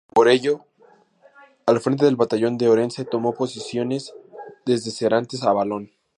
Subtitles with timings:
[0.15, 0.65] Por ello,
[1.67, 4.15] al frente del Batallón de Orense tomó posiciones
[4.65, 5.91] desde Serantes a Valón.